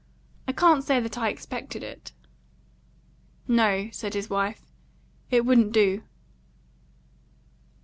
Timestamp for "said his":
3.91-4.31